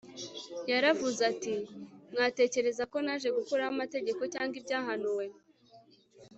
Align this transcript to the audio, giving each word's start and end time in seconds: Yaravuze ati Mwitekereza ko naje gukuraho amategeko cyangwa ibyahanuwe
Yaravuze 0.71 1.19
ati 1.31 1.53
Mwitekereza 2.11 2.83
ko 2.91 2.97
naje 3.05 3.29
gukuraho 3.37 3.71
amategeko 3.75 4.21
cyangwa 4.33 4.55
ibyahanuwe 4.61 5.25